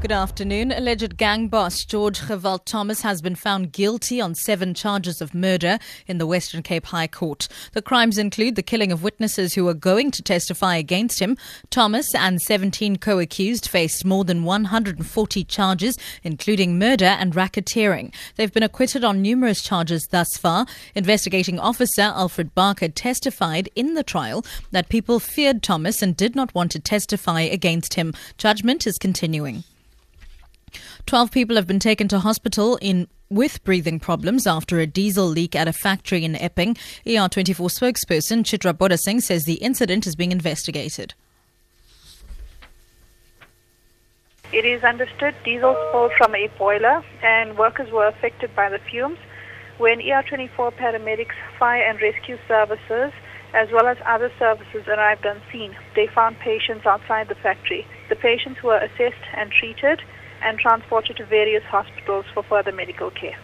Good 0.00 0.12
afternoon. 0.12 0.70
Alleged 0.70 1.16
gang 1.16 1.48
boss 1.48 1.84
George 1.84 2.20
Geweld 2.20 2.64
Thomas 2.64 3.00
has 3.00 3.20
been 3.20 3.34
found 3.34 3.72
guilty 3.72 4.20
on 4.20 4.36
seven 4.36 4.72
charges 4.72 5.20
of 5.20 5.34
murder 5.34 5.80
in 6.06 6.18
the 6.18 6.26
Western 6.26 6.62
Cape 6.62 6.86
High 6.86 7.08
Court. 7.08 7.48
The 7.72 7.82
crimes 7.82 8.16
include 8.16 8.54
the 8.54 8.62
killing 8.62 8.92
of 8.92 9.02
witnesses 9.02 9.54
who 9.54 9.64
were 9.64 9.74
going 9.74 10.12
to 10.12 10.22
testify 10.22 10.76
against 10.76 11.18
him. 11.18 11.36
Thomas 11.70 12.14
and 12.14 12.40
17 12.40 12.98
co 12.98 13.18
accused 13.18 13.66
faced 13.66 14.04
more 14.04 14.24
than 14.24 14.44
140 14.44 15.42
charges, 15.42 15.98
including 16.22 16.78
murder 16.78 17.04
and 17.04 17.34
racketeering. 17.34 18.14
They've 18.36 18.54
been 18.54 18.62
acquitted 18.62 19.02
on 19.02 19.20
numerous 19.20 19.64
charges 19.64 20.06
thus 20.12 20.36
far. 20.36 20.66
Investigating 20.94 21.58
officer 21.58 22.02
Alfred 22.02 22.54
Barker 22.54 22.88
testified 22.88 23.68
in 23.74 23.94
the 23.94 24.04
trial 24.04 24.44
that 24.70 24.90
people 24.90 25.18
feared 25.18 25.60
Thomas 25.60 26.02
and 26.02 26.16
did 26.16 26.36
not 26.36 26.54
want 26.54 26.70
to 26.70 26.78
testify 26.78 27.40
against 27.40 27.94
him. 27.94 28.14
Judgment 28.36 28.86
is 28.86 28.96
continuing. 28.96 29.64
12 31.06 31.30
people 31.30 31.56
have 31.56 31.66
been 31.66 31.78
taken 31.78 32.08
to 32.08 32.18
hospital 32.18 32.78
in 32.80 33.08
with 33.30 33.62
breathing 33.64 34.00
problems 34.00 34.46
after 34.46 34.80
a 34.80 34.86
diesel 34.86 35.26
leak 35.26 35.54
at 35.54 35.68
a 35.68 35.72
factory 35.72 36.24
in 36.24 36.34
Epping. 36.36 36.74
ER24 37.06 37.70
spokesperson 37.70 38.42
Chitra 38.42 38.72
Bodasing 38.72 39.20
says 39.20 39.44
the 39.44 39.54
incident 39.54 40.06
is 40.06 40.16
being 40.16 40.32
investigated. 40.32 41.14
It 44.50 44.64
is 44.64 44.82
understood 44.82 45.34
diesel 45.44 45.76
spilled 45.88 46.12
from 46.16 46.34
a 46.34 46.48
boiler 46.58 47.04
and 47.22 47.58
workers 47.58 47.92
were 47.92 48.06
affected 48.06 48.54
by 48.56 48.70
the 48.70 48.78
fumes. 48.78 49.18
When 49.76 50.00
ER24 50.00 50.72
paramedics, 50.72 51.34
fire 51.58 51.82
and 51.82 52.00
rescue 52.00 52.38
services, 52.48 53.12
as 53.52 53.70
well 53.70 53.86
as 53.86 53.98
other 54.06 54.32
services 54.38 54.88
arrived 54.88 55.26
on 55.26 55.40
scene, 55.52 55.76
they 55.94 56.06
found 56.06 56.38
patients 56.38 56.86
outside 56.86 57.28
the 57.28 57.34
factory. 57.34 57.86
The 58.08 58.16
patients 58.16 58.62
were 58.62 58.78
assessed 58.78 59.24
and 59.34 59.52
treated 59.52 60.00
and 60.42 60.58
transported 60.58 61.16
to 61.16 61.26
various 61.26 61.64
hospitals 61.64 62.24
for 62.34 62.42
further 62.42 62.72
medical 62.72 63.10
care. 63.10 63.38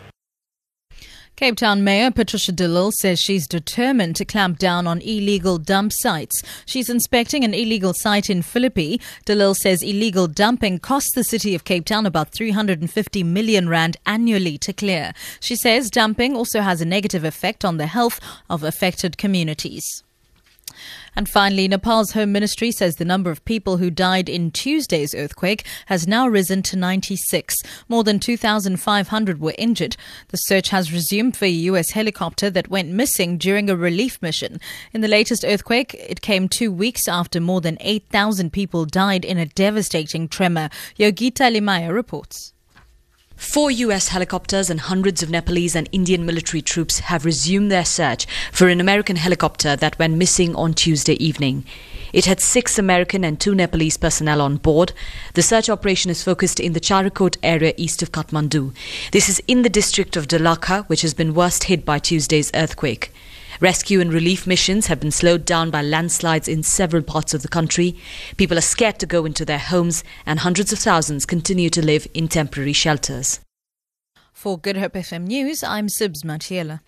Cape 1.36 1.56
Town 1.56 1.82
Mayor 1.82 2.12
Patricia 2.12 2.52
de 2.52 2.68
Lille 2.68 2.92
says 2.92 3.18
she's 3.18 3.48
determined 3.48 4.14
to 4.14 4.24
clamp 4.24 4.56
down 4.56 4.86
on 4.86 5.00
illegal 5.00 5.58
dump 5.58 5.90
sites. 5.92 6.44
She's 6.64 6.88
inspecting 6.88 7.42
an 7.42 7.52
illegal 7.52 7.92
site 7.92 8.30
in 8.30 8.40
Philippi. 8.42 9.00
De 9.24 9.34
Lille 9.34 9.56
says 9.56 9.82
illegal 9.82 10.28
dumping 10.28 10.78
costs 10.78 11.12
the 11.12 11.24
city 11.24 11.52
of 11.56 11.64
Cape 11.64 11.86
Town 11.86 12.06
about 12.06 12.30
350 12.30 13.24
million 13.24 13.68
rand 13.68 13.96
annually 14.06 14.58
to 14.58 14.72
clear. 14.72 15.12
She 15.40 15.56
says 15.56 15.90
dumping 15.90 16.36
also 16.36 16.60
has 16.60 16.80
a 16.80 16.84
negative 16.84 17.24
effect 17.24 17.64
on 17.64 17.78
the 17.78 17.88
health 17.88 18.20
of 18.48 18.62
affected 18.62 19.18
communities. 19.18 20.03
And 21.16 21.28
finally, 21.28 21.68
Nepal's 21.68 22.12
Home 22.12 22.32
Ministry 22.32 22.72
says 22.72 22.96
the 22.96 23.04
number 23.04 23.30
of 23.30 23.44
people 23.44 23.76
who 23.76 23.90
died 23.90 24.28
in 24.28 24.50
Tuesday's 24.50 25.14
earthquake 25.14 25.64
has 25.86 26.08
now 26.08 26.26
risen 26.26 26.62
to 26.64 26.76
96. 26.76 27.56
More 27.88 28.02
than 28.02 28.18
2,500 28.18 29.40
were 29.40 29.54
injured. 29.58 29.96
The 30.28 30.38
search 30.38 30.70
has 30.70 30.92
resumed 30.92 31.36
for 31.36 31.44
a 31.44 31.50
U.S. 31.50 31.90
helicopter 31.90 32.50
that 32.50 32.68
went 32.68 32.90
missing 32.90 33.38
during 33.38 33.70
a 33.70 33.76
relief 33.76 34.20
mission. 34.22 34.58
In 34.92 35.00
the 35.02 35.08
latest 35.08 35.44
earthquake, 35.44 35.94
it 35.94 36.20
came 36.20 36.48
two 36.48 36.72
weeks 36.72 37.06
after 37.06 37.40
more 37.40 37.60
than 37.60 37.78
8,000 37.80 38.52
people 38.52 38.84
died 38.84 39.24
in 39.24 39.38
a 39.38 39.46
devastating 39.46 40.28
tremor. 40.28 40.70
Yogita 40.98 41.54
Limaye 41.54 41.92
reports. 41.92 42.53
Four 43.44 43.70
US 43.70 44.08
helicopters 44.08 44.68
and 44.68 44.80
hundreds 44.80 45.22
of 45.22 45.30
Nepalese 45.30 45.76
and 45.76 45.88
Indian 45.92 46.26
military 46.26 46.60
troops 46.60 47.00
have 47.00 47.24
resumed 47.24 47.70
their 47.70 47.84
search 47.84 48.26
for 48.50 48.68
an 48.68 48.80
American 48.80 49.14
helicopter 49.14 49.76
that 49.76 49.96
went 49.98 50.16
missing 50.16 50.56
on 50.56 50.74
Tuesday 50.74 51.12
evening. 51.22 51.64
It 52.12 52.24
had 52.24 52.40
six 52.40 52.78
American 52.78 53.22
and 53.22 53.38
two 53.38 53.54
Nepalese 53.54 53.96
personnel 53.96 54.40
on 54.40 54.56
board. 54.56 54.92
The 55.34 55.42
search 55.42 55.68
operation 55.68 56.10
is 56.10 56.24
focused 56.24 56.58
in 56.58 56.72
the 56.72 56.80
Charikot 56.80 57.36
area 57.44 57.74
east 57.76 58.02
of 58.02 58.10
Kathmandu. 58.10 58.74
This 59.12 59.28
is 59.28 59.40
in 59.46 59.62
the 59.62 59.68
district 59.68 60.16
of 60.16 60.26
Dolakha, 60.26 60.88
which 60.88 61.02
has 61.02 61.14
been 61.14 61.34
worst 61.34 61.64
hit 61.64 61.84
by 61.84 62.00
Tuesday's 62.00 62.50
earthquake. 62.54 63.12
Rescue 63.60 64.00
and 64.00 64.12
relief 64.12 64.46
missions 64.46 64.86
have 64.88 65.00
been 65.00 65.10
slowed 65.10 65.44
down 65.44 65.70
by 65.70 65.82
landslides 65.82 66.48
in 66.48 66.62
several 66.62 67.02
parts 67.02 67.34
of 67.34 67.42
the 67.42 67.48
country. 67.48 67.96
People 68.36 68.58
are 68.58 68.62
scared 68.62 68.98
to 68.98 69.06
go 69.06 69.24
into 69.24 69.44
their 69.44 69.58
homes, 69.58 70.02
and 70.26 70.40
hundreds 70.40 70.72
of 70.72 70.78
thousands 70.78 71.24
continue 71.26 71.70
to 71.70 71.84
live 71.84 72.06
in 72.14 72.28
temporary 72.28 72.72
shelters. 72.72 73.40
For 74.32 74.58
Good 74.58 74.76
Hope 74.76 74.94
FM 74.94 75.26
News, 75.26 75.62
I'm 75.62 75.86
Sibs 75.86 76.24
Matiela. 76.24 76.80